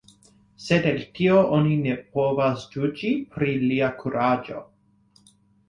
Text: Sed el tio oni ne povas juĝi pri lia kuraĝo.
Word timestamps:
Sed 0.67 0.87
el 0.91 1.03
tio 1.19 1.35
oni 1.57 1.77
ne 1.83 1.99
povas 2.17 2.65
juĝi 2.77 3.13
pri 3.37 3.55
lia 3.69 3.93
kuraĝo. 4.03 4.67